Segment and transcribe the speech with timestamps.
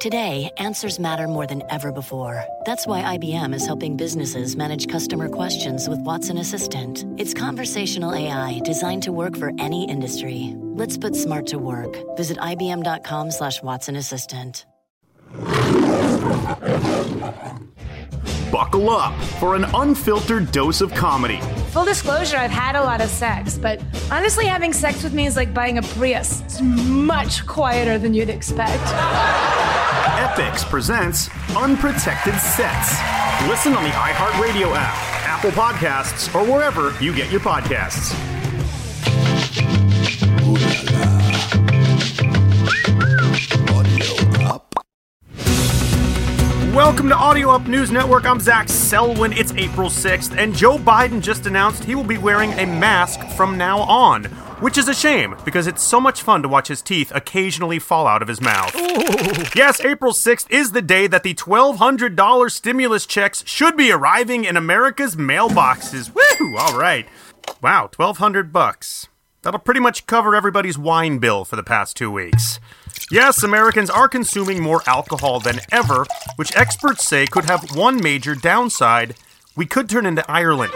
[0.00, 2.44] Today, answers matter more than ever before.
[2.66, 7.06] That's why IBM is helping businesses manage customer questions with Watson Assistant.
[7.16, 10.54] It's conversational AI designed to work for any industry.
[10.74, 11.96] Let's put smart to work.
[12.14, 14.66] Visit IBM.com slash Watson Assistant.
[18.52, 21.40] Buckle up for an unfiltered dose of comedy.
[21.70, 25.36] Full disclosure, I've had a lot of sex, but honestly, having sex with me is
[25.36, 26.42] like buying a Prius.
[26.42, 28.82] It's much quieter than you'd expect.
[30.16, 32.98] Epix presents Unprotected Sets.
[33.48, 34.96] Listen on the iHeartRadio app,
[35.26, 38.14] Apple Podcasts, or wherever you get your podcasts.
[46.74, 48.24] Welcome to Audio Up News Network.
[48.24, 49.34] I'm Zach Selwyn.
[49.34, 53.58] It's April 6th, and Joe Biden just announced he will be wearing a mask from
[53.58, 54.24] now on,
[54.60, 58.06] which is a shame because it's so much fun to watch his teeth occasionally fall
[58.06, 58.74] out of his mouth.
[59.54, 64.56] Yes, April 6th is the day that the $1,200 stimulus checks should be arriving in
[64.56, 66.12] America's mailboxes.
[66.14, 66.56] Woo!
[66.56, 67.06] All right.
[67.62, 69.08] Wow, 1200 bucks.
[69.42, 72.58] That'll pretty much cover everybody's wine bill for the past two weeks.
[73.10, 76.04] Yes, Americans are consuming more alcohol than ever,
[76.36, 79.14] which experts say could have one major downside.
[79.54, 80.72] We could turn into Ireland.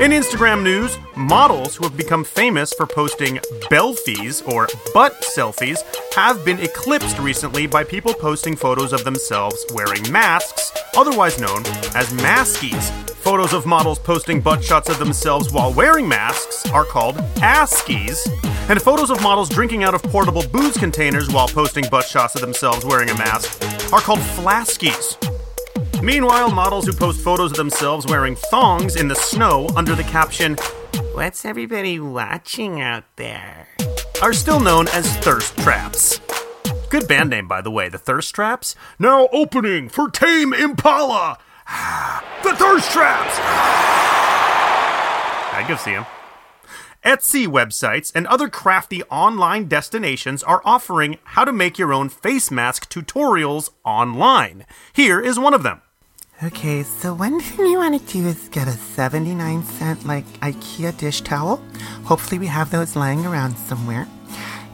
[0.00, 3.36] In Instagram news, models who have become famous for posting
[3.70, 5.84] belfies or butt selfies
[6.16, 12.12] have been eclipsed recently by people posting photos of themselves wearing masks, otherwise known as
[12.14, 12.90] maskies.
[13.18, 18.26] Photos of models posting butt shots of themselves while wearing masks are called askies,
[18.68, 22.40] and photos of models drinking out of portable booze containers while posting butt shots of
[22.40, 23.62] themselves wearing a mask
[23.92, 25.33] are called flaskies.
[26.02, 30.56] Meanwhile, models who post photos of themselves wearing thongs in the snow under the caption,
[31.14, 33.68] What's everybody watching out there?
[34.22, 36.20] are still known as thirst traps.
[36.88, 38.76] Good band name, by the way, the Thirst Traps.
[39.00, 41.38] Now opening for Tame Impala!
[42.44, 43.34] the Thirst Traps!
[45.52, 46.06] I go see him.
[47.04, 52.50] Etsy websites and other crafty online destinations are offering how to make your own face
[52.50, 54.64] mask tutorials online.
[54.94, 55.82] Here is one of them.
[56.42, 60.96] Okay, so one thing you want to do is get a 79 cent like IKEA
[60.96, 61.62] dish towel.
[62.04, 64.08] Hopefully, we have those lying around somewhere.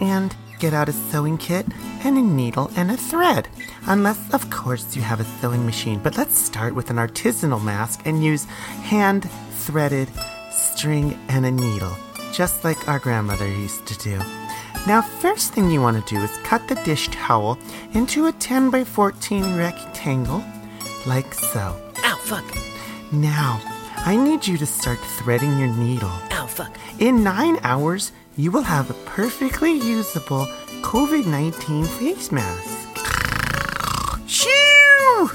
[0.00, 1.66] And get out a sewing kit
[2.04, 3.48] and a needle and a thread.
[3.86, 6.00] Unless, of course, you have a sewing machine.
[6.02, 10.08] But let's start with an artisanal mask and use hand threaded
[10.50, 11.96] string and a needle,
[12.34, 14.18] just like our grandmother used to do.
[14.86, 17.58] Now, first thing you want to do is cut the dish towel
[17.94, 20.44] into a 10 by 14 rectangle
[21.06, 21.80] like so.
[22.04, 22.44] Ow, fuck.
[23.12, 23.60] Now,
[23.98, 26.12] I need you to start threading your needle.
[26.32, 26.76] Ow, fuck.
[26.98, 30.46] In nine hours, you will have a perfectly usable
[30.82, 32.98] COVID 19 face mask.
[34.26, 35.30] Shoo!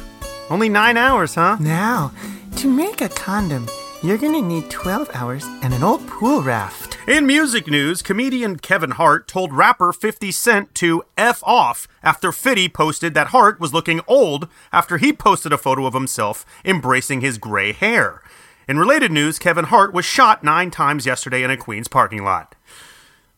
[0.50, 1.58] Only nine hours, huh?
[1.60, 2.12] Now,
[2.58, 3.68] to make a condom,
[4.04, 6.89] you're gonna need 12 hours and an old pool raft.
[7.10, 12.70] In music news, comedian Kevin Hart told rapper 50 Cent to F off after 50
[12.70, 17.40] posted that Hart was looking old after he posted a photo of himself embracing his
[17.40, 18.22] gray hair.
[18.68, 22.54] In related news, Kevin Hart was shot nine times yesterday in a Queens parking lot.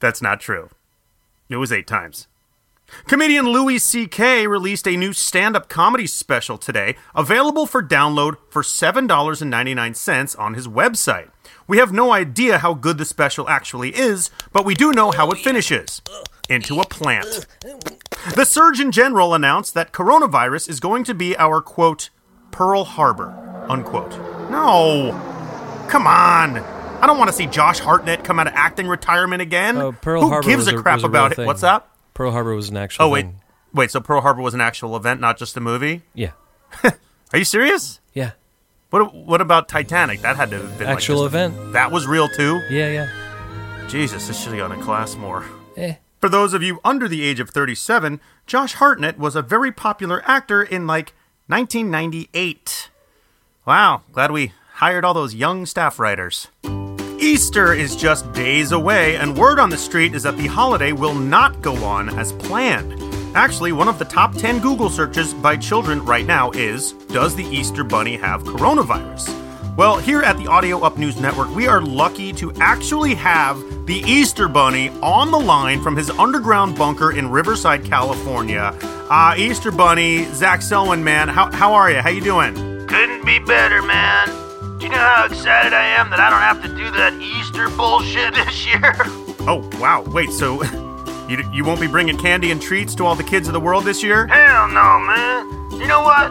[0.02, 0.68] That's not true.
[1.48, 2.28] It was eight times.
[3.07, 4.47] Comedian Louis C.K.
[4.47, 10.68] released a new stand up comedy special today, available for download for $7.99 on his
[10.68, 11.30] website.
[11.68, 15.30] We have no idea how good the special actually is, but we do know how
[15.31, 16.01] it finishes
[16.50, 17.46] into a plant.
[18.35, 22.10] The Surgeon General announced that coronavirus is going to be our quote,
[22.51, 23.30] Pearl Harbor,
[23.69, 24.12] unquote.
[24.51, 25.12] No!
[25.89, 26.57] Come on!
[26.57, 29.77] I don't want to see Josh Hartnett come out of acting retirement again.
[29.77, 31.36] Oh, Pearl Who Harbor gives a a- crap about it?
[31.36, 31.45] thing.
[31.48, 31.91] What's up?
[32.13, 33.06] Pearl Harbor was an actual.
[33.06, 33.42] Oh wait, thing.
[33.74, 33.92] wait.
[33.92, 36.02] So Pearl Harbor was an actual event, not just a movie.
[36.13, 36.31] Yeah.
[36.84, 38.00] Are you serious?
[38.13, 38.31] Yeah.
[38.90, 40.22] What What about Titanic?
[40.22, 41.74] That had to have been like, Actual a- event.
[41.74, 42.62] That was real too.
[42.69, 43.88] Yeah, yeah.
[43.88, 45.46] Jesus, this should have gone in class more.
[45.78, 45.96] Eh.
[46.19, 50.22] For those of you under the age of 37, Josh Hartnett was a very popular
[50.25, 51.14] actor in like
[51.48, 52.90] 1998.
[53.66, 56.48] Wow, glad we hired all those young staff writers.
[57.42, 61.16] Easter is just days away, and word on the street is that the holiday will
[61.16, 62.94] not go on as planned.
[63.36, 67.44] Actually, one of the top 10 Google searches by children right now is Does the
[67.46, 69.76] Easter Bunny have coronavirus?
[69.76, 73.58] Well, here at the Audio Up News Network, we are lucky to actually have
[73.88, 78.78] the Easter Bunny on the line from his underground bunker in Riverside, California.
[79.10, 82.02] Uh, Easter Bunny, Zach Selwyn, man, how, how are you?
[82.02, 82.54] How you doing?
[82.86, 84.50] Couldn't be better, man.
[85.21, 87.69] Do you know how excited I am that I don't have to do that Easter
[87.69, 88.95] bullshit this year?
[89.47, 90.01] Oh, wow.
[90.07, 90.63] Wait, so
[91.29, 93.83] you, you won't be bringing candy and treats to all the kids of the world
[93.83, 94.25] this year?
[94.27, 95.45] Hell no, man.
[95.79, 96.29] You know what?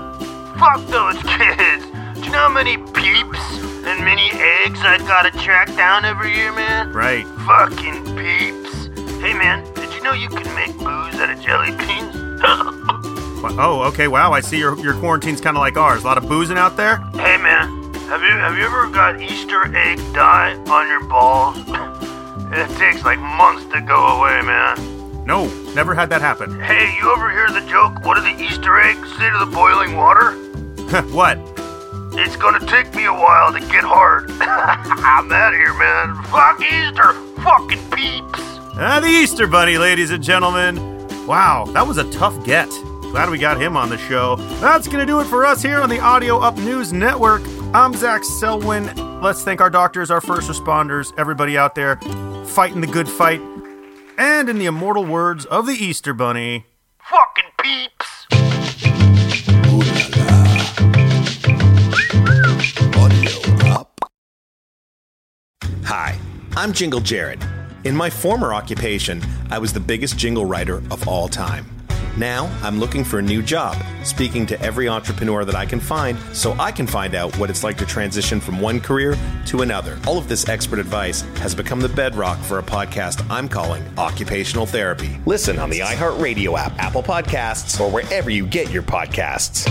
[0.58, 1.84] Fuck those kids.
[2.18, 3.40] Do you know how many peeps
[3.86, 6.92] and many eggs I gotta track down every year, man?
[6.92, 7.24] Right.
[7.46, 8.86] Fucking peeps.
[9.22, 12.16] Hey, man, did you know you can make booze out of jelly beans?
[12.42, 14.08] Oh, okay.
[14.08, 14.32] Wow.
[14.32, 16.02] I see your your quarantine's kind of like ours.
[16.02, 16.98] A lot of boozing out there.
[17.14, 17.79] hey, man,
[18.10, 21.56] have you have you ever got Easter egg dye on your balls?
[22.52, 25.24] it takes like months to go away, man.
[25.24, 26.60] No, never had that happen.
[26.70, 28.04] Hey, you ever hear the joke?
[28.04, 30.32] What do the Easter eggs say to the boiling water?
[31.12, 31.38] what?
[32.18, 34.28] It's gonna take me a while to get hard.
[34.40, 36.20] I'm out of here, man.
[36.24, 37.12] Fuck Easter.
[37.44, 38.40] Fucking peeps.
[38.74, 40.76] Ah, the Easter Bunny, ladies and gentlemen.
[41.28, 42.68] Wow, that was a tough get.
[43.12, 44.34] Glad we got him on the show.
[44.58, 47.42] That's gonna do it for us here on the Audio Up News Network.
[47.72, 49.20] I'm Zach Selwyn.
[49.20, 51.96] Let's thank our doctors, our first responders, everybody out there
[52.46, 53.40] fighting the good fight.
[54.18, 56.66] And in the immortal words of the Easter Bunny,
[56.98, 58.26] Fucking peeps.
[65.84, 66.18] Hi,
[66.56, 67.40] I'm Jingle Jared.
[67.84, 71.79] In my former occupation, I was the biggest jingle writer of all time.
[72.16, 76.18] Now, I'm looking for a new job, speaking to every entrepreneur that I can find
[76.32, 79.16] so I can find out what it's like to transition from one career
[79.46, 79.98] to another.
[80.06, 84.66] All of this expert advice has become the bedrock for a podcast I'm calling Occupational
[84.66, 85.18] Therapy.
[85.24, 89.66] Listen on the iHeartRadio app, Apple Podcasts, or wherever you get your podcasts.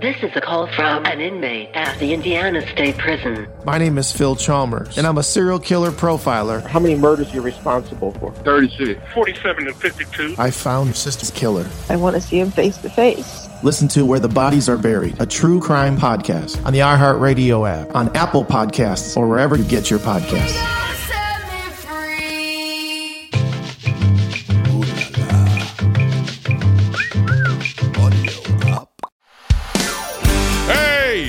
[0.00, 3.48] This is a call from an inmate at the Indiana State Prison.
[3.64, 6.64] My name is Phil Chalmers, and I'm a serial killer profiler.
[6.64, 8.32] How many murders are you responsible for?
[8.32, 9.00] 36.
[9.12, 10.36] 47 and 52.
[10.38, 11.68] I found Sister's Killer.
[11.88, 13.48] I want to see him face to face.
[13.64, 17.92] Listen to Where the Bodies Are Buried, a true crime podcast on the iHeartRadio app,
[17.96, 20.77] on Apple Podcasts, or wherever you get your podcasts.